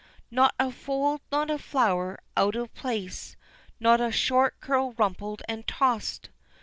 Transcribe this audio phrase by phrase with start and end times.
[0.31, 3.35] Not a fold, not a flower out of place,
[3.79, 6.31] Not a short curl rumpled and tossed!